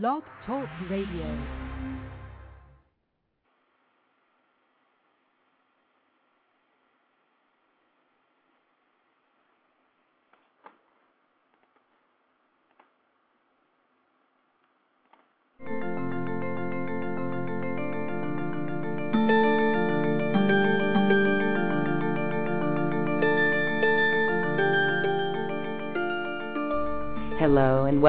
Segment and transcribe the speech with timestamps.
[0.00, 1.71] Blog Talk Radio.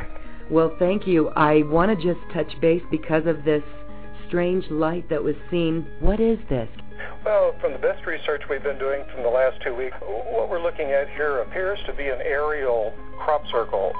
[0.51, 1.29] Well, thank you.
[1.31, 3.63] I want to just touch base because of this
[4.29, 5.87] strange light that was seen.
[6.01, 6.69] What is this?
[7.25, 10.61] Well, from the best research we've been doing from the last two weeks, what we're
[10.61, 12.93] looking at here appears to be an aerial
[13.23, 13.93] crop circle.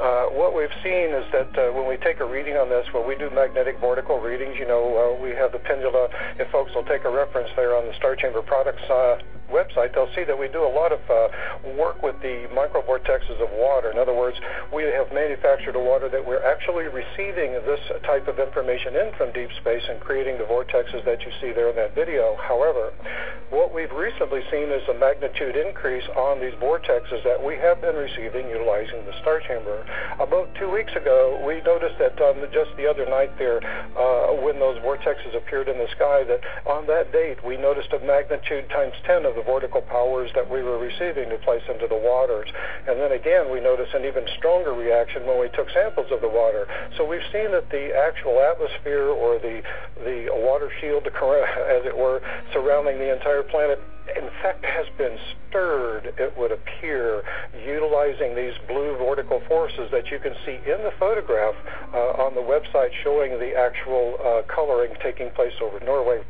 [0.00, 3.06] Uh, what we've seen is that uh, when we take a reading on this, when
[3.06, 6.08] we do magnetic vortical readings, you know, uh, we have the pendula.
[6.40, 9.20] If folks will take a reference there on the Star Chamber Products uh,
[9.52, 11.28] website, they'll see that we do a lot of uh,
[11.76, 13.92] work with the microvortexes of water.
[13.92, 14.40] In other words,
[14.72, 19.30] we have manufactured a water that we're actually receiving this type of information in from
[19.36, 22.40] deep space and creating the vortexes that you see there in that video.
[22.40, 22.61] However,
[23.52, 27.96] what we've recently seen is a magnitude increase on these vortexes that we have been
[27.96, 29.84] receiving utilizing the star chamber.
[30.20, 33.60] About two weeks ago, we noticed that the, just the other night there,
[33.96, 38.00] uh, when those vortexes appeared in the sky, that on that date we noticed a
[38.00, 41.98] magnitude times 10 of the vortical powers that we were receiving to place into the
[41.98, 42.48] waters.
[42.88, 46.28] And then again, we noticed an even stronger reaction when we took samples of the
[46.28, 46.66] water.
[46.96, 49.60] So we've seen that the actual atmosphere or the
[50.04, 52.20] the water shield, as it were,
[52.52, 53.80] surrounding the entire planet
[54.16, 55.16] in fact has been
[55.48, 57.22] stirred, it would appear,
[57.64, 61.54] utilizing these blue vortical forces that you can see in the photograph
[61.94, 66.20] uh, on the website showing the actual uh, coloring taking place over Norway.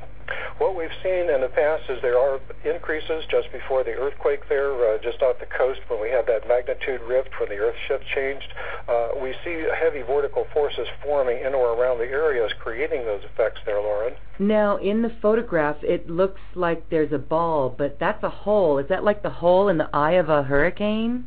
[0.63, 4.95] What we've seen in the past is there are increases just before the earthquake there,
[4.95, 8.05] uh, just off the coast when we had that magnitude rift when the earth shift
[8.15, 8.47] changed.
[8.87, 13.59] Uh, we see heavy vertical forces forming in or around the areas, creating those effects
[13.67, 14.15] there, Lauren.
[14.39, 18.79] Now, in the photograph, it looks like there's a ball, but that's a hole.
[18.79, 21.25] Is that like the hole in the eye of a hurricane?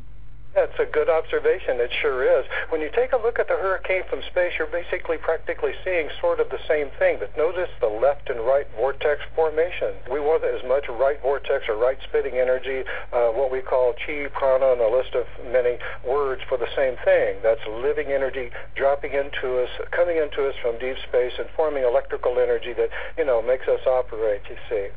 [0.56, 1.84] That's a good observation.
[1.84, 2.48] It sure is.
[2.72, 6.40] When you take a look at the hurricane from space, you're basically practically seeing sort
[6.40, 7.20] of the same thing.
[7.20, 10.00] But notice the left and right vortex formation.
[10.08, 14.32] We want as much right vortex or right spitting energy, uh, what we call chi,
[14.32, 15.76] prana, and a list of many
[16.08, 17.44] words for the same thing.
[17.44, 18.48] That's living energy
[18.80, 23.26] dropping into us, coming into us from deep space, and forming electrical energy that you
[23.28, 24.48] know makes us operate.
[24.48, 24.88] You see.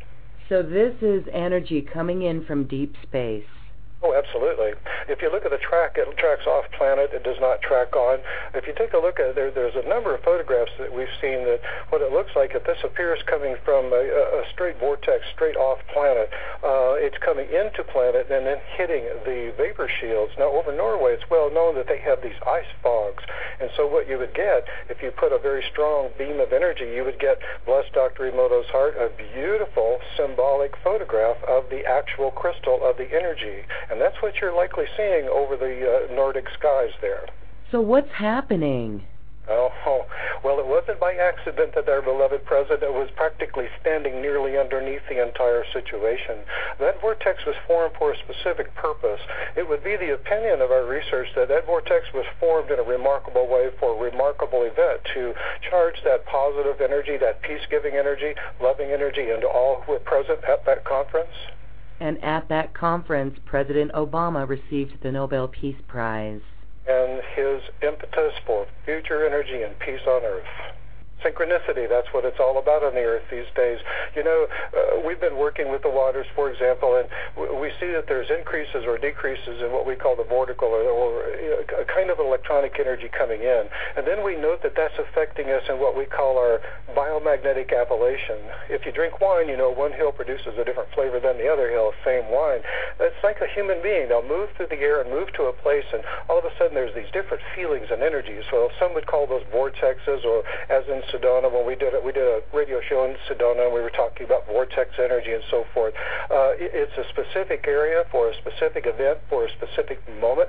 [0.48, 3.57] So this is energy coming in from deep space.
[4.00, 4.78] Oh, absolutely.
[5.10, 7.10] If you look at the track, it tracks off planet.
[7.12, 8.22] It does not track on.
[8.54, 11.42] If you take a look at there, there's a number of photographs that we've seen
[11.50, 11.58] that
[11.90, 15.82] what it looks like, if this appears coming from a, a straight vortex, straight off
[15.92, 16.30] planet,
[16.62, 20.30] uh, it's coming into planet and then hitting the vapor shields.
[20.38, 23.24] Now, over Norway, it's well known that they have these ice fogs.
[23.58, 26.86] And so what you would get, if you put a very strong beam of energy,
[26.86, 28.30] you would get, bless Dr.
[28.30, 33.66] Emoto's heart, a beautiful symbolic photograph of the actual crystal of the energy.
[33.90, 37.26] And that's what you're likely seeing over the uh, Nordic skies there.
[37.70, 39.04] So what's happening?
[39.48, 39.72] Oh,
[40.44, 45.24] well, it wasn't by accident that our beloved president was practically standing nearly underneath the
[45.24, 46.44] entire situation.
[46.78, 49.20] That vortex was formed for a specific purpose.
[49.56, 52.84] It would be the opinion of our research that that vortex was formed in a
[52.84, 55.32] remarkable way for a remarkable event to
[55.70, 60.64] charge that positive energy, that peace-giving energy, loving energy into all who were present at
[60.66, 61.32] that conference.
[62.00, 66.40] And at that conference, President Obama received the Nobel Peace Prize.
[66.88, 70.44] And his impetus for future energy and peace on earth.
[71.24, 73.78] Synchronicity, that's what it's all about on the earth these days.
[74.14, 77.90] You know, uh, we've been working with the waters, for example, and w- we see
[77.90, 82.10] that there's increases or decreases in what we call the vortical or, or a kind
[82.10, 83.66] of electronic energy coming in.
[83.96, 86.60] And then we note that that's affecting us in what we call our
[86.94, 88.38] biomagnetic appellation.
[88.70, 91.68] If you drink wine, you know, one hill produces a different flavor than the other
[91.68, 92.62] hill, same wine.
[93.00, 94.08] It's like a human being.
[94.08, 96.74] They'll move through the air and move to a place, and all of a sudden
[96.74, 98.44] there's these different feelings and energies.
[98.50, 102.12] So some would call those vortexes, or as in Sedona, when we did it, we
[102.12, 105.64] did a radio show in Sedona, and we were talking about vortex energy and so
[105.74, 105.94] forth.
[106.30, 110.48] Uh, it's a specific area for a specific event for a specific moment.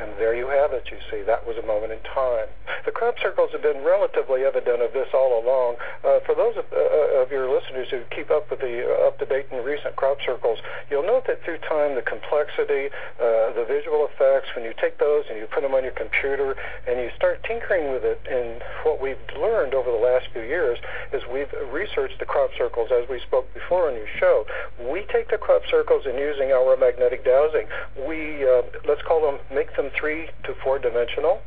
[0.00, 1.20] And there you have it, you see.
[1.28, 2.48] That was a moment in time.
[2.88, 5.76] The crop circles have been relatively evident of this all along.
[6.00, 9.52] Uh, for those of, uh, of, your listeners who keep up with the uh, up-to-date
[9.52, 10.58] and recent crop circles,
[10.88, 12.88] you'll note that through time the complexity,
[13.20, 16.56] uh, the visual effects, when you take those and you put them on your computer
[16.88, 20.78] and you start tinkering with it, and what we've learned over the last few years
[21.12, 24.48] is we've researched the crop circles as we spoke before on your show.
[24.80, 27.68] We take the crop circles and using our magnetic dowsing,
[28.08, 31.40] we, uh, let's call them, make them three to four dimensional.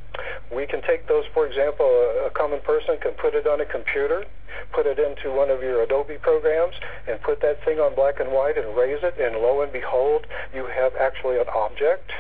[0.54, 3.66] We can take those, for example, a, a common person can put it on a
[3.66, 4.26] computer,
[4.74, 6.76] put it into one of your Adobe programs,
[7.08, 10.28] and put that thing on black and white and raise it, and lo and behold,
[10.54, 12.12] you have actually an object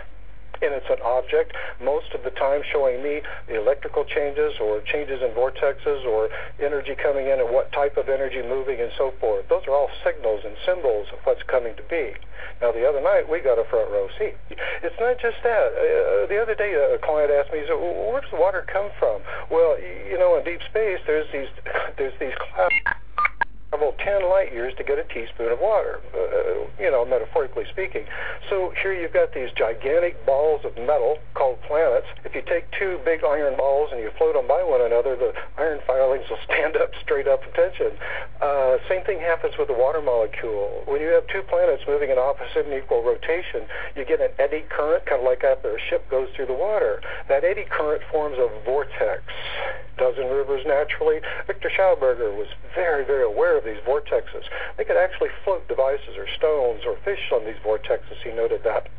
[0.62, 6.06] an object, most of the time showing me the electrical changes or changes in vortexes
[6.06, 6.30] or
[6.62, 9.48] energy coming in and what type of energy moving and so forth.
[9.50, 12.14] Those are all signals and symbols of what's coming to be.
[12.62, 14.36] Now, the other night, we got a front row seat.
[14.84, 15.68] It's not just that.
[15.74, 19.22] Uh, the other day, a client asked me, so where does water come from?
[19.50, 21.50] Well, you know, in deep space, there's these,
[21.98, 22.76] there's these clouds
[23.74, 28.06] travel 10 light years to get a teaspoon of water, uh, you know, metaphorically speaking.
[28.50, 32.07] So here you've got these gigantic balls of metal called planets.
[32.25, 35.34] If you take two big iron balls and you float them by one another, the
[35.57, 37.92] iron filings will stand up straight up attention.
[38.42, 40.84] Uh, same thing happens with the water molecule.
[40.86, 43.63] When you have two planets moving in opposite and equal rotation,
[43.95, 47.01] you get an eddy current, kind of like after a ship goes through the water.
[47.30, 49.24] That eddy current forms a vortex.
[49.98, 51.19] Dozen rivers naturally.
[51.48, 54.44] Victor Schauberger was very, very aware of these vortexes.
[54.78, 58.18] They could actually float devices or stones or fish on these vortexes.
[58.24, 58.90] He noted that.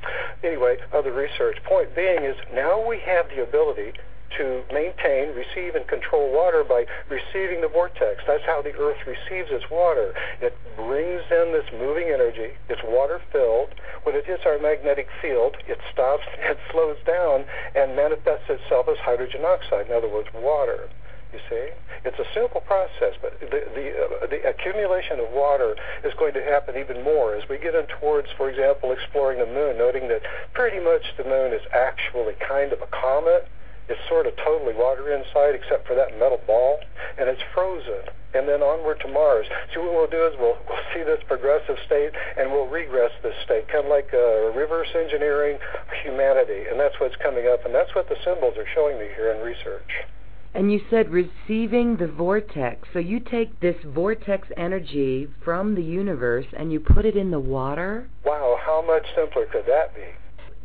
[0.42, 1.56] Anyway, other research.
[1.64, 3.92] Point being is now we have the ability
[4.38, 8.22] to maintain, receive, and control water by receiving the vortex.
[8.26, 10.14] That's how the Earth receives its water.
[10.40, 12.54] It brings in this moving energy.
[12.68, 13.74] It's water filled.
[14.02, 17.44] When it hits our magnetic field, it stops, it slows down,
[17.74, 20.88] and manifests itself as hydrogen oxide, in other words, water.
[21.34, 21.66] You see,
[22.04, 26.42] it's a simple process, but the the, uh, the accumulation of water is going to
[26.44, 30.22] happen even more as we get in towards, for example, exploring the moon, noting that
[30.52, 33.50] pretty much the moon is actually kind of a comet.
[33.88, 36.80] It's sort of totally water inside, except for that metal ball,
[37.18, 38.08] and it's frozen.
[38.34, 39.46] And then onward to Mars.
[39.72, 43.34] See, what we'll do is we'll, we'll see this progressive state, and we'll regress this
[43.44, 45.58] state, kind of like uh, reverse engineering
[46.02, 46.64] humanity.
[46.68, 49.44] And that's what's coming up, and that's what the symbols are showing me here in
[49.44, 50.06] research.
[50.54, 52.88] And you said receiving the vortex.
[52.92, 57.40] So you take this vortex energy from the universe and you put it in the
[57.40, 58.08] water?
[58.24, 60.06] Wow, how much simpler could that be?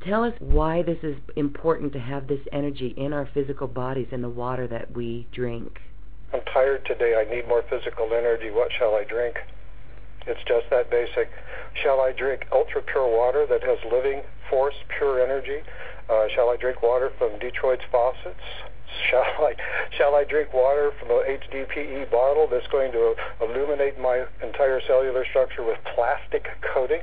[0.05, 4.21] Tell us why this is important to have this energy in our physical bodies in
[4.21, 5.79] the water that we drink.
[6.33, 7.15] I'm tired today.
[7.15, 8.49] I need more physical energy.
[8.49, 9.35] What shall I drink?
[10.25, 11.29] It's just that basic.
[11.83, 15.59] Shall I drink ultra pure water that has living force, pure energy?
[16.09, 18.39] Uh, shall I drink water from Detroit's faucets?
[19.09, 19.53] Shall I
[19.97, 25.25] shall I drink water from a HDPE bottle that's going to illuminate my entire cellular
[25.29, 27.01] structure with plastic coating?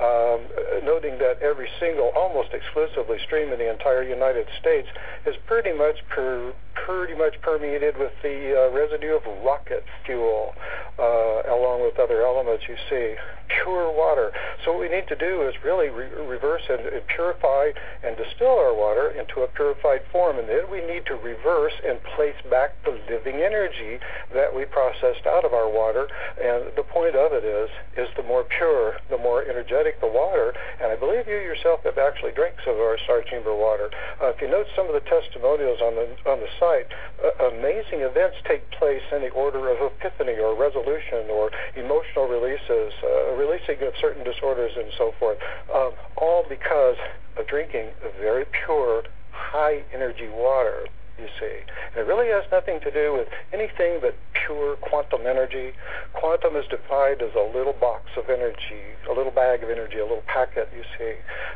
[0.00, 0.40] Um,
[0.84, 4.88] noting that every single, almost exclusively stream in the entire United States
[5.26, 10.54] is pretty much per, pretty much permeated with the uh, residue of rocket fuel,
[10.98, 13.14] uh, along with other elements you see.
[13.62, 14.32] Pure water.
[14.64, 17.70] So what we need to do is really re- reverse and, and purify
[18.02, 22.02] and distill our water into a purified form, and then we need to reverse and
[22.14, 23.98] place back the living energy
[24.34, 26.08] that we processed out of our water.
[26.40, 30.52] And the point of it is, is the more pure, the more energetic the water.
[30.80, 33.90] And I believe you yourself have actually drank some of our star chamber water.
[34.20, 36.90] Uh, if you note some of the testimonials on the on the site,
[37.22, 42.92] uh, amazing events take place in the order of epiphany or resolution or emotional releases,
[43.02, 45.38] uh, releasing of certain disorders and so forth,
[45.74, 46.96] um, all because
[47.36, 47.88] of drinking
[48.20, 50.86] very pure, high energy water
[51.18, 51.62] you see.
[51.96, 55.72] It really has nothing to do with anything but pure quantum energy.
[56.14, 60.06] Quantum is defined as a little box of energy, a little bag of energy, a
[60.06, 61.14] little packet, you see.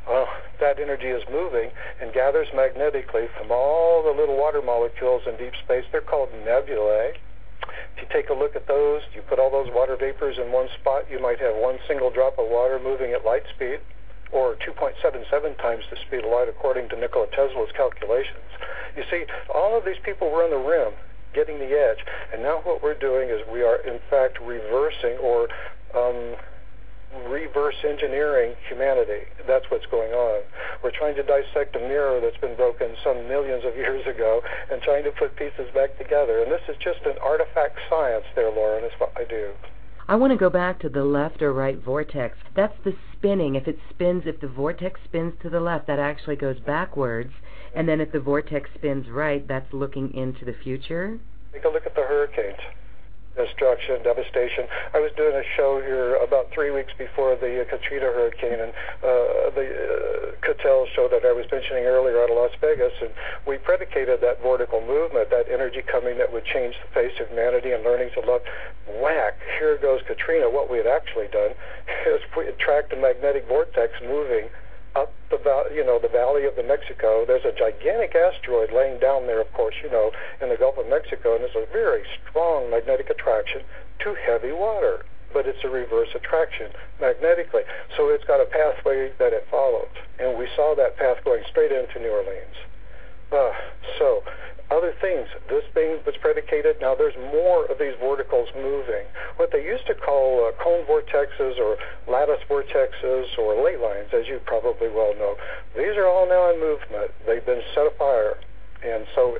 [0.08, 0.25] Uh,
[0.60, 1.70] that energy is moving
[2.00, 5.84] and gathers magnetically from all the little water molecules in deep space.
[5.90, 7.14] They're called nebulae.
[7.96, 10.68] If you take a look at those, you put all those water vapors in one
[10.80, 13.80] spot, you might have one single drop of water moving at light speed,
[14.33, 18.50] or 2.77 times the speed of light according to Nikola Tesla's calculations.
[18.97, 20.92] You see, all of these people were on the rim,
[21.35, 25.49] getting the edge, and now what we're doing is we are in fact reversing or
[25.95, 26.37] um,
[27.28, 29.25] reverse engineering humanity.
[29.47, 30.42] That's what's going on.
[30.83, 34.83] We're trying to dissect a mirror that's been broken some millions of years ago and
[34.83, 36.42] trying to put pieces back together.
[36.42, 39.52] And this is just an artifact science there, Lauren, is what I do.
[40.08, 42.38] I want to go back to the left or right vortex.
[42.54, 43.56] That's the spinning.
[43.56, 47.32] If it spins, if the vortex spins to the left, that actually goes backwards.
[47.75, 51.18] And then if the vortex spins right, that's looking into the future.
[51.52, 52.60] Take a look at the hurricanes
[53.37, 54.66] destruction, devastation.
[54.95, 58.73] I was doing a show here about three weeks before the uh, Katrina hurricane, and
[59.05, 63.12] uh, the uh, Cattell show that I was mentioning earlier out of Las Vegas, and
[63.47, 67.73] we predicated that vortical movement, that energy coming that would change the face of humanity
[67.73, 68.40] and learning to love.
[68.88, 69.37] Whack!
[69.61, 70.49] Here goes Katrina.
[70.49, 71.52] What we had actually done
[72.09, 74.49] is we had tracked a magnetic vortex moving
[74.96, 75.38] up the
[75.74, 77.24] you know the valley of the Mexico.
[77.26, 80.10] There's a gigantic asteroid laying down there, of course, you know,
[80.40, 83.62] in the Gulf of Mexico, and there's a very strong magnetic attraction
[84.00, 85.04] to heavy water.
[85.34, 87.62] But it's a reverse attraction magnetically,
[87.96, 91.72] so it's got a pathway that it follows, and we saw that path going straight
[91.72, 92.56] into New Orleans.
[93.30, 93.52] Uh,
[93.98, 94.22] so
[94.70, 95.28] other things.
[95.49, 96.76] This thing was predicated.
[96.80, 99.06] Now there's more of these vorticles moving.
[99.37, 101.76] What they used to call uh, cone vortexes or
[102.11, 105.37] lattice vortexes or ley lines, as you probably well know.
[105.76, 107.12] These are all now in movement.
[107.26, 108.38] They've been set afire.
[108.85, 109.37] And so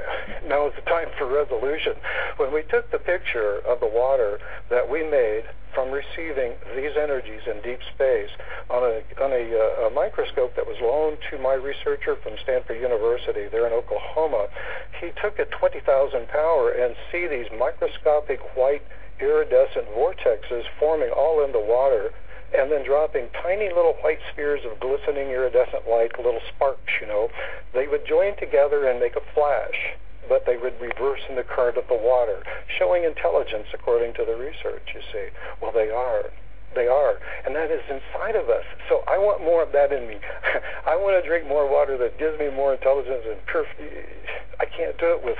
[0.47, 1.95] now is the time for resolution.
[2.37, 4.39] When we took the picture of the water
[4.71, 8.31] that we made from receiving these energies in deep space
[8.71, 12.81] on a, on a, uh, a microscope that was loaned to my researcher from Stanford
[12.81, 14.49] University there in Oklahoma.
[15.01, 15.85] He took a 20,000
[16.29, 18.83] power and see these microscopic white
[19.21, 22.11] iridescent vortexes forming all in the water
[22.55, 27.29] and then dropping tiny little white spheres of glistening iridescent light, little sparks, you know.
[27.75, 29.97] They would join together and make a flash
[30.29, 32.43] but they would reverse in the current of the water,
[32.79, 35.29] showing intelligence according to the research, you see.
[35.63, 36.25] Well, they are.
[36.75, 37.19] They are.
[37.47, 38.65] And that is inside of us.
[38.89, 40.19] So I want more of that in me.
[40.87, 43.65] I want to drink more water that gives me more intelligence and pure.
[44.61, 45.39] I can't do it with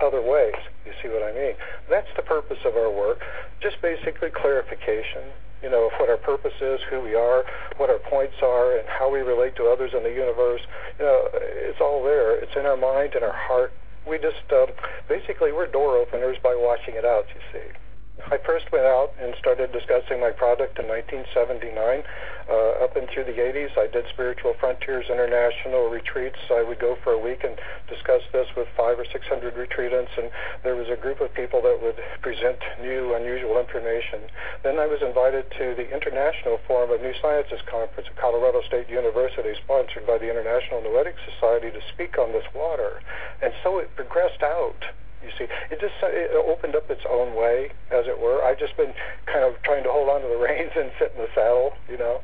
[0.00, 0.54] other ways.
[0.86, 1.54] You see what I mean?
[1.90, 3.20] That's the purpose of our work.
[3.60, 7.44] Just basically clarification, you know, of what our purpose is, who we are,
[7.76, 10.60] what our points are, and how we relate to others in the universe.
[10.98, 12.36] You know, it's all there.
[12.38, 13.72] It's in our mind and our heart
[14.08, 14.66] we just uh,
[15.08, 17.26] basically we're door openers by watching it out.
[17.34, 17.87] You see.
[18.26, 22.02] I first went out and started discussing my product in 1979.
[22.50, 26.38] Uh, up and through the 80s, I did Spiritual Frontiers International retreats.
[26.50, 27.54] I would go for a week and
[27.88, 30.30] discuss this with five or six hundred retreatants, and
[30.64, 34.26] there was a group of people that would present new, unusual information.
[34.62, 38.90] Then I was invited to the International Forum of New Sciences Conference at Colorado State
[38.90, 43.00] University, sponsored by the International Noetic Society, to speak on this water.
[43.40, 44.82] And so it progressed out
[45.22, 48.42] you see, it just it opened up its own way, as it were.
[48.42, 48.92] I've just been
[49.26, 51.98] kind of trying to hold on to the reins and sit in the saddle, you
[51.98, 52.20] know.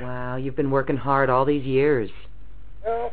[0.00, 2.10] Wow, you've been working hard all these years.
[2.84, 3.12] Well,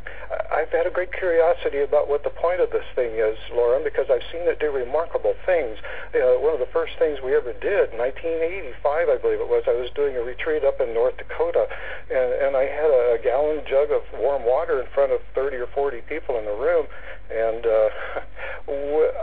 [0.51, 4.11] I've had a great curiosity about what the point of this thing is, Lauren, because
[4.11, 5.79] I've seen it do remarkable things.
[6.11, 9.75] Uh, one of the first things we ever did, 1985, I believe it was, I
[9.79, 11.71] was doing a retreat up in North Dakota,
[12.11, 15.55] and, and I had a, a gallon jug of warm water in front of 30
[15.63, 16.91] or 40 people in the room,
[17.31, 17.89] and uh,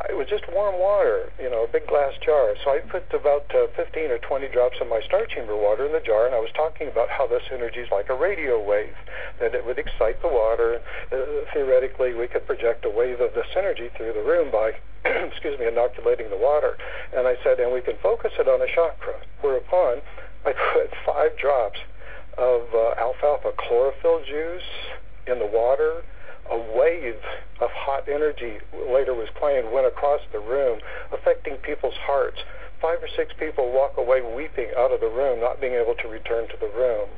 [0.08, 2.56] it was just warm water, you know, a big glass jar.
[2.64, 5.92] So I put about uh, 15 or 20 drops of my star chamber water in
[5.92, 8.96] the jar, and I was talking about how this energy is like a radio wave,
[9.40, 10.80] that it would excite the water.
[11.12, 14.72] Uh, theoretically, we could project a wave of this energy through the room by,
[15.04, 16.76] excuse me, inoculating the water.
[17.14, 19.20] And I said, and we can focus it on a chakra.
[19.40, 20.00] Whereupon,
[20.44, 21.78] I put five drops
[22.38, 24.70] of uh, alfalfa chlorophyll juice
[25.26, 26.02] in the water
[26.50, 27.20] a wave
[27.60, 30.80] of hot energy later was claimed went across the room,
[31.12, 32.38] affecting people's hearts.
[32.80, 36.08] Five or six people walk away weeping out of the room, not being able to
[36.08, 37.08] return to the room.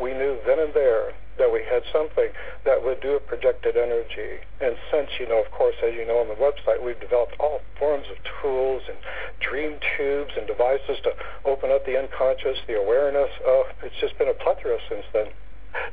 [0.00, 2.28] We knew then and there that we had something
[2.64, 4.44] that would do a projected energy.
[4.60, 7.60] And since, you know, of course, as you know on the website, we've developed all
[7.78, 8.96] forms of tools and
[9.40, 11.16] dream tubes and devices to
[11.48, 13.30] open up the unconscious, the awareness.
[13.44, 15.32] Oh, it's just been a plethora since then.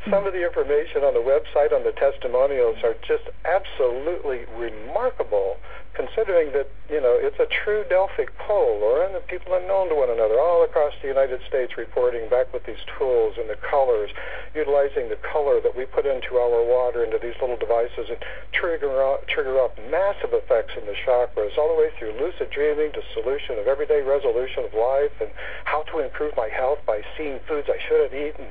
[0.09, 5.57] Some of the information on the website on the testimonials are just absolutely remarkable.
[5.97, 9.97] Considering that, you know, it's a true Delphic pole, Lauren, and people are known to
[9.97, 14.13] one another all across the United States reporting back with these tools and the colors,
[14.53, 18.21] utilizing the color that we put into our water into these little devices and
[18.53, 18.93] trigger
[19.25, 23.57] trigger up massive effects in the chakras, all the way through lucid dreaming to solution
[23.57, 25.33] of everyday resolution of life and
[25.65, 28.45] how to improve my health by seeing foods I should have eaten.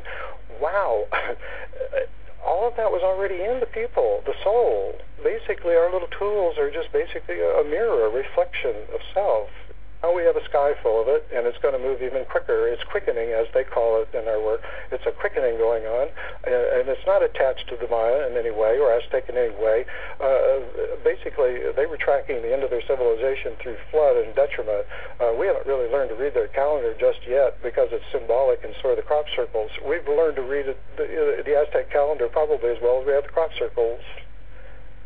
[0.59, 1.07] Wow.
[2.47, 4.95] all of that was already in the people, the soul.
[5.23, 9.51] Basically, our little tools are just basically a mirror, a reflection of self.
[10.07, 12.71] Now we have a sky full of it, and it's going to move even quicker.
[12.71, 14.63] It's quickening, as they call it in our work.
[14.95, 16.07] It's a quickening going on,
[16.47, 19.83] and, it's not attached to the Maya in any way or Aztec in any way.
[20.23, 20.63] Uh,
[21.03, 24.87] basically, they were tracking the end of their civilization through flood and detriment.
[25.19, 28.79] Uh, we haven't really learned to read their calendar just yet because it's symbolic and
[28.79, 29.75] sort of the crop circles.
[29.83, 33.27] We've learned to read it, the, the Aztec calendar probably as well as we have
[33.27, 33.99] the crop circles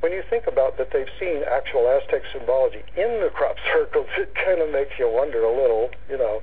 [0.01, 4.35] when you think about that they've seen actual Aztec symbology in the crop circles, it
[4.35, 6.41] kind of makes you wonder a little, you know.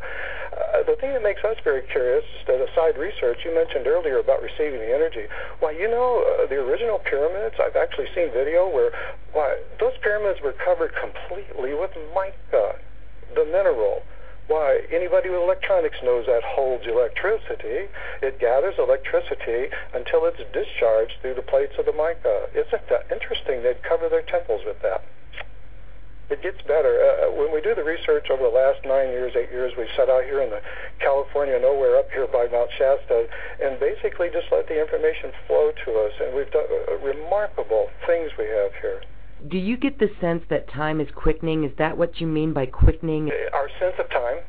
[0.57, 4.17] Uh, the thing that makes us very curious is that aside research, you mentioned earlier
[4.17, 5.25] about receiving the energy.
[5.59, 8.89] Why, you know, uh, the original pyramids, I've actually seen video where,
[9.33, 12.77] why, those pyramids were covered completely with mica,
[13.35, 14.01] the mineral.
[14.47, 17.91] Why, anybody with electronics knows that holds electricity.
[18.23, 22.47] It gathers electricity until it's discharged through the plates of the mica.
[22.55, 23.61] Isn't that interesting?
[23.61, 25.03] They'd cover their temples with that.
[26.29, 26.95] It gets better.
[26.95, 29.87] Uh, uh, when we do the research over the last nine years, eight years, we
[29.95, 30.61] set out here in the
[30.99, 33.27] California nowhere up here by Mount Shasta
[33.63, 36.13] and basically just let the information flow to us.
[36.19, 39.03] And we've done uh, remarkable things we have here.
[39.45, 41.63] Do you get the sense that time is quickening?
[41.63, 43.29] Is that what you mean by quickening?
[43.53, 44.41] Our sense of time,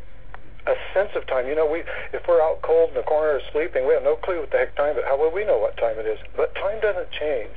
[0.66, 1.46] a sense of time.
[1.46, 1.84] You know, we
[2.16, 4.76] if we're out cold in the corner sleeping, we have no clue what the heck
[4.76, 4.96] time.
[4.96, 6.18] But how will we know what time it is?
[6.36, 7.52] But time doesn't change.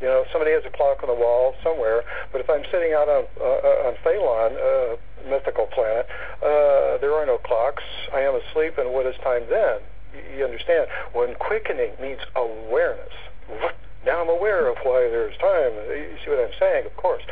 [0.00, 2.02] You know, somebody has a clock on the wall somewhere,
[2.32, 4.96] but if I'm sitting out on uh, on Phaelon, uh,
[5.30, 6.06] mythical planet,
[6.42, 7.84] uh, there are no clocks.
[8.12, 9.78] I am asleep, and what is time then?
[10.36, 10.88] You understand?
[11.12, 13.12] When quickening means awareness.
[13.46, 15.72] What now I'm aware of why there's time.
[15.92, 16.86] You see what I'm saying?
[16.86, 17.22] Of course.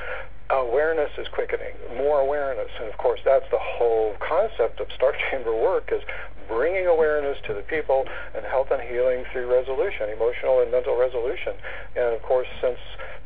[0.51, 2.73] Awareness is quickening, more awareness.
[2.81, 6.01] And of course, that's the whole concept of Star Chamber work is
[6.49, 11.53] bringing awareness to the people and health and healing through resolution, emotional and mental resolution.
[11.97, 12.81] And of course, since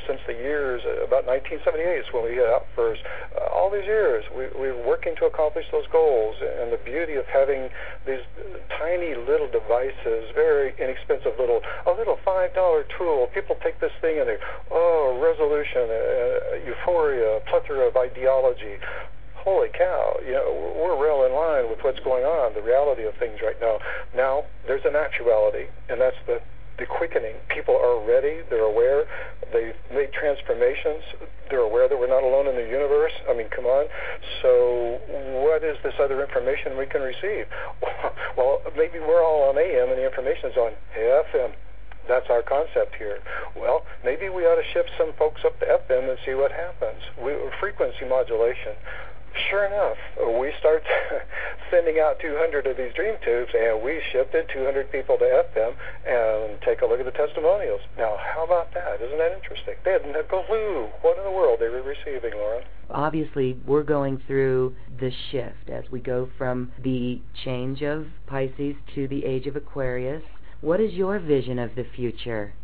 [0.06, 3.00] since the years about 1978 is when we hit out first.
[3.34, 7.26] Uh, all these years, we, we're working to accomplish those goals, and the beauty of
[7.26, 7.68] having
[8.06, 8.22] these
[8.78, 13.28] tiny little devices, very inexpensive little, a little five dollar tool.
[13.34, 14.38] People take this thing and they,
[14.70, 18.78] oh, resolution, uh, euphoria, plethora of ideology
[19.42, 23.14] holy cow, you know, we're real in line with what's going on, the reality of
[23.18, 23.78] things right now.
[24.14, 26.38] Now, there's an actuality, and that's the,
[26.82, 27.38] the quickening.
[27.46, 29.06] People are ready, they're aware,
[29.54, 31.06] they've made transformations,
[31.46, 33.14] they're aware that we're not alone in the universe.
[33.30, 33.86] I mean, come on.
[34.42, 34.98] So,
[35.46, 37.46] what is this other information we can receive?
[38.36, 41.54] well, maybe we're all on AM and the information is on FM.
[42.10, 43.22] That's our concept here.
[43.54, 46.98] Well, maybe we ought to shift some folks up to FM and see what happens.
[47.22, 47.30] We,
[47.62, 48.74] frequency modulation
[49.50, 49.96] sure enough,
[50.40, 50.82] we start
[51.70, 55.72] sending out 200 of these dream tubes, and we shifted 200 people to FM
[56.06, 57.80] and take a look at the testimonials.
[57.96, 59.00] Now, how about that?
[59.00, 59.74] Isn't that interesting?
[59.84, 62.64] They had no clue what in the world they were receiving, Lauren.
[62.90, 69.08] Obviously, we're going through the shift as we go from the change of Pisces to
[69.08, 70.22] the age of Aquarius.
[70.60, 72.54] What is your vision of the future?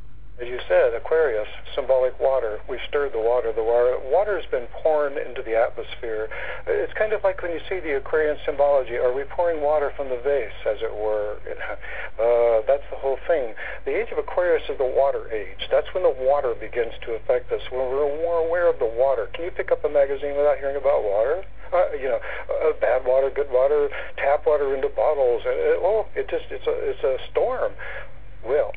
[0.40, 2.60] As you said, Aquarius, symbolic water.
[2.70, 3.52] We stirred the water.
[3.52, 6.30] The water, water has been poured into the atmosphere.
[6.66, 8.94] It's kind of like when you see the Aquarian symbology.
[8.94, 11.38] Are we pouring water from the vase, as it were?
[12.18, 13.54] Uh, that's the whole thing.
[13.86, 15.70] The age of Aquarius is the water age.
[15.70, 17.62] That's when the water begins to affect us.
[17.70, 19.30] When we're more aware of the water.
[19.32, 21.46] Can you pick up a magazine without hearing about water?
[21.70, 22.18] Uh, you know,
[22.50, 25.42] uh, bad water, good water, tap water into bottles.
[25.46, 27.70] And it, well, it just it's a it's a storm.
[28.42, 28.72] Well,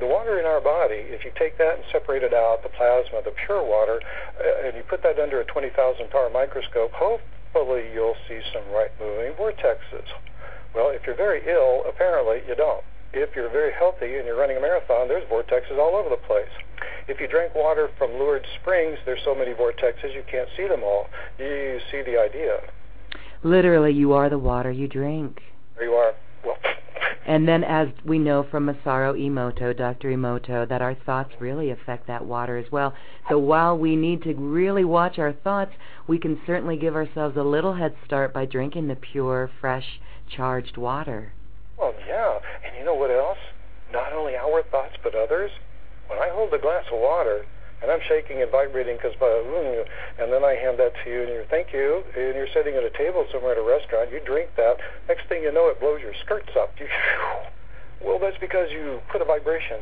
[0.00, 3.20] the water in our body, if you take that and separate it out, the plasma,
[3.22, 4.00] the pure water,
[4.40, 5.76] uh, and you put that under a 20,000
[6.10, 10.08] power microscope, hopefully you'll see some right moving vortexes.
[10.74, 12.82] Well, if you're very ill, apparently you don't.
[13.12, 16.52] If you're very healthy and you're running a marathon, there's vortexes all over the place.
[17.08, 20.82] If you drink water from Lourdes Springs, there's so many vortexes you can't see them
[20.82, 21.06] all.
[21.38, 22.60] You see the idea.
[23.42, 25.40] Literally, you are the water you drink.
[25.76, 26.14] There you are.
[26.44, 26.56] Well,
[27.26, 30.10] and then, as we know from Masaru Emoto, Dr.
[30.10, 32.94] Emoto, that our thoughts really affect that water as well.
[33.28, 35.72] So while we need to really watch our thoughts,
[36.08, 40.00] we can certainly give ourselves a little head start by drinking the pure, fresh,
[40.34, 41.32] charged water.
[41.78, 42.38] Well, yeah.
[42.66, 43.38] And you know what else?
[43.92, 45.52] Not only our thoughts, but others.
[46.08, 47.44] When I hold a glass of water,
[47.82, 51.48] and I'm shaking and vibrating because, and then I hand that to you, and you're
[51.48, 54.12] thank you, and you're sitting at a table somewhere at a restaurant.
[54.12, 54.76] You drink that.
[55.08, 56.74] Next thing you know, it blows your skirts up.
[56.78, 56.86] You,
[58.04, 59.80] well, that's because you put a vibration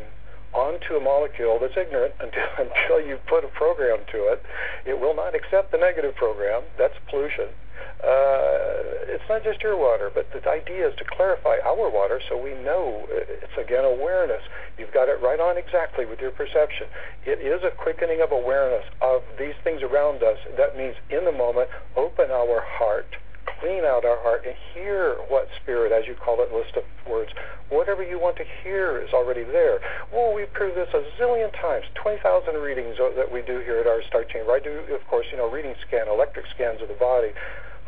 [0.54, 4.42] onto a molecule that's ignorant until, until you put a program to it.
[4.86, 6.62] It will not accept the negative program.
[6.78, 7.50] That's pollution.
[7.98, 12.36] Uh, it's not just your water, but the idea is to clarify our water so
[12.36, 13.06] we know.
[13.10, 14.42] It's again awareness.
[14.78, 16.86] You've got it right on exactly with your perception.
[17.26, 20.38] It is a quickening of awareness of these things around us.
[20.56, 23.18] That means in the moment, open our heart
[23.60, 27.32] clean out our heart and hear what spirit, as you call it, list of words,
[27.70, 29.80] whatever you want to hear is already there.
[30.12, 31.84] Well, we've proved this a zillion times.
[31.96, 34.52] 20,000 readings that we do here at our Star Chamber.
[34.52, 37.32] I do, of course, you know, reading scan, electric scans of the body.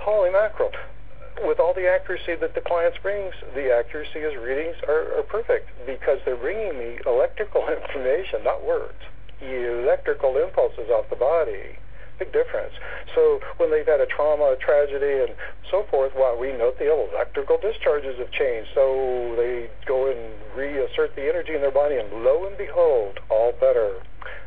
[0.00, 0.70] Holy mackerel.
[1.44, 5.68] With all the accuracy that the clients brings, the accuracy is readings are, are perfect
[5.86, 8.98] because they're bringing me electrical information, not words.
[9.40, 11.78] Electrical impulses off the body
[12.20, 12.76] big difference.
[13.16, 15.32] So when they've had a trauma, a tragedy, and
[15.72, 18.68] so forth, well, we note the electrical discharges have changed.
[18.76, 20.20] So they go and
[20.54, 24.04] reassert the energy in their body, and lo and behold, all better.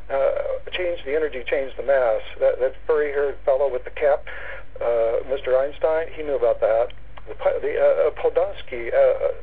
[0.07, 2.21] Uh, change the energy, change the mass.
[2.39, 4.23] That, that furry-haired fellow with the cap,
[4.79, 5.59] Mr.
[5.59, 6.93] Einstein, he knew about that.
[7.27, 9.33] The, the uh, Podolsky uh,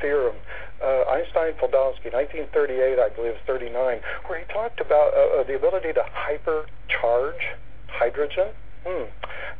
[0.00, 0.36] theorem,
[0.82, 6.04] uh, Einstein-Podolsky, 1938, I believe, 39, where he talked about uh, uh, the ability to
[6.12, 7.40] hypercharge
[7.88, 8.48] hydrogen.
[8.86, 9.06] Hmm.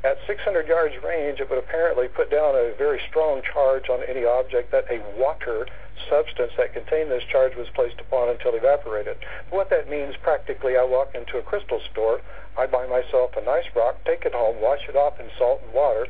[0.04, 4.24] At 600 yards range, it would apparently put down a very strong charge on any
[4.24, 5.66] object that a water
[6.10, 9.16] substance that contained this charge was placed upon until evaporated.
[9.50, 12.20] What that means practically, I walk into a crystal store,
[12.58, 15.72] I buy myself a nice rock, take it home, wash it off in salt and
[15.72, 16.06] water,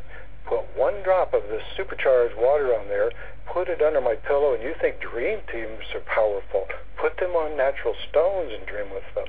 [0.47, 3.13] put one drop of this supercharged water on there,
[3.47, 6.67] put it under my pillow, and you think dream teams are powerful.
[7.01, 9.29] Put them on natural stones and dream with them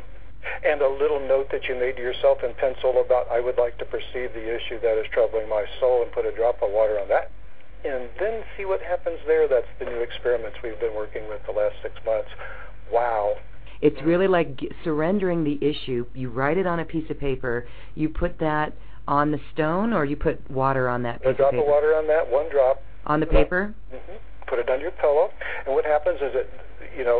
[0.63, 3.77] and a little note that you made to yourself in pencil about I would like
[3.79, 6.99] to perceive the issue that is troubling my soul and put a drop of water
[6.99, 7.31] on that.
[7.83, 9.47] And then see what happens there.
[9.47, 12.29] That's the new experiments we've been working with the last six months.
[12.91, 13.35] Wow.
[13.83, 16.05] It's really like surrendering the issue.
[16.15, 17.67] You write it on a piece of paper.
[17.95, 18.71] You put that
[19.09, 21.91] on the stone, or you put water on that piece a drop of of water
[21.93, 22.81] on that, one drop.
[23.05, 23.75] On the paper.
[23.93, 24.15] Mm-hmm.
[24.47, 25.29] Put it under your pillow,
[25.65, 26.47] and what happens is it,
[26.95, 27.19] you know,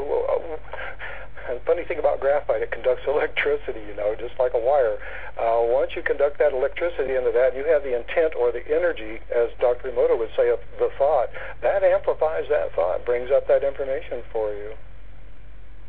[1.50, 4.96] and funny thing about graphite, it conducts electricity, you know, just like a wire.
[5.36, 9.20] Uh, once you conduct that electricity into that, you have the intent or the energy,
[9.36, 9.92] as Dr.
[9.92, 11.28] Emoto would say, of the thought,
[11.60, 14.72] that amplifies that thought, brings up that information for you.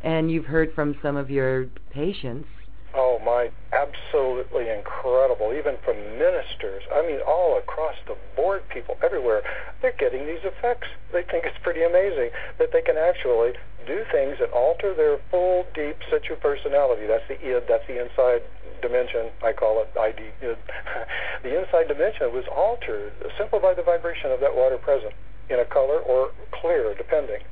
[0.05, 2.47] And you've heard from some of your patients
[2.95, 5.51] Oh my, absolutely incredible.
[5.51, 9.43] Even from ministers, I mean, all across the board, people everywhere,
[9.83, 10.87] they're getting these effects.
[11.11, 12.31] They think it's pretty amazing
[12.63, 17.11] that they can actually do things that alter their full, deep situ personality.
[17.11, 18.47] That's the id, that's the inside
[18.79, 19.35] dimension.
[19.43, 20.31] I call it ID.
[20.39, 20.55] Id.
[21.43, 25.15] the inside dimension was altered simply by the vibration of that water present
[25.51, 26.31] in a color or
[26.63, 27.43] clear, depending.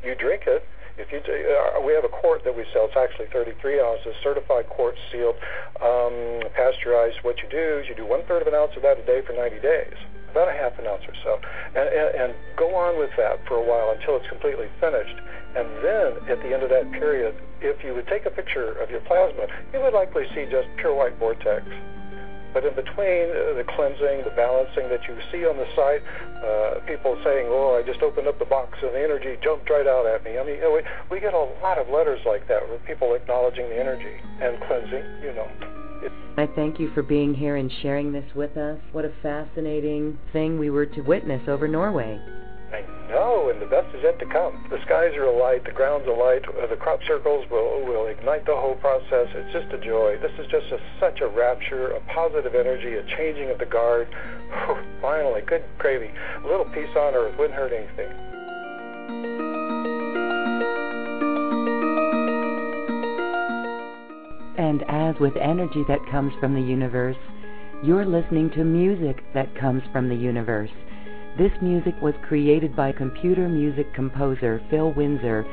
[0.00, 0.64] You drink it,
[0.96, 4.68] if you uh, we have a quart that we sell, it's actually 33 ounces, certified
[4.70, 5.34] quart sealed,
[5.82, 7.18] um, pasteurized.
[7.22, 9.20] What you do is you do one third of an ounce of that a day
[9.26, 9.98] for 90 days,
[10.30, 11.42] about a half an ounce or so,
[11.74, 15.18] and, and, and go on with that for a while until it's completely finished.
[15.58, 18.90] And then at the end of that period, if you would take a picture of
[18.90, 21.66] your plasma, you would likely see just pure white vortex.
[22.54, 26.02] But in between uh, the cleansing, the balancing that you see on the site,
[26.38, 29.86] uh, people saying, "Oh, I just opened up the box and the energy jumped right
[29.86, 32.46] out at me." I mean, you know, we we get a lot of letters like
[32.46, 35.04] that with people acknowledging the energy and cleansing.
[35.20, 35.50] You know.
[36.36, 38.78] I thank you for being here and sharing this with us.
[38.92, 42.20] What a fascinating thing we were to witness over Norway.
[43.10, 44.66] Know, and the best is yet to come.
[44.70, 48.74] The skies are alight, the ground's alight, the crop circles will, will ignite the whole
[48.76, 49.28] process.
[49.34, 50.18] It's just a joy.
[50.20, 54.08] This is just a, such a rapture, a positive energy, a changing of the guard.
[55.00, 56.10] Finally, good gravy.
[56.42, 58.10] A little peace on earth wouldn't hurt anything.
[64.56, 67.16] And as with energy that comes from the universe,
[67.82, 70.70] you're listening to music that comes from the universe.
[71.36, 75.44] This music was created by computer music composer Phil Windsor,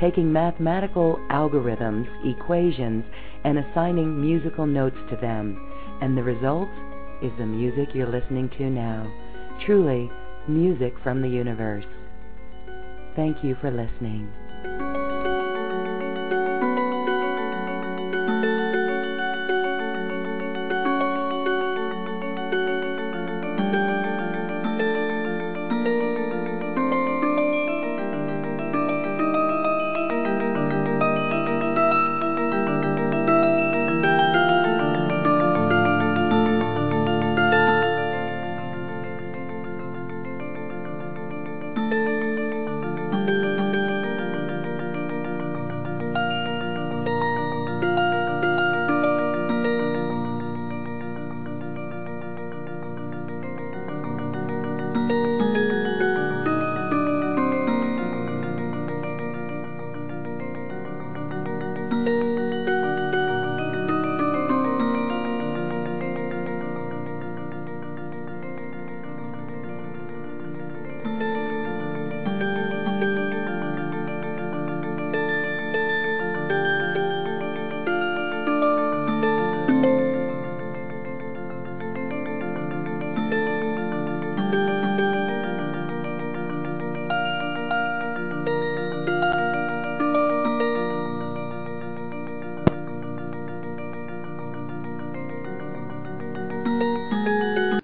[0.00, 3.04] taking mathematical algorithms, equations,
[3.44, 5.56] and assigning musical notes to them.
[6.00, 6.68] And the result
[7.22, 9.06] is the music you're listening to now.
[9.64, 10.10] Truly,
[10.48, 11.86] music from the universe.
[13.14, 14.28] Thank you for listening.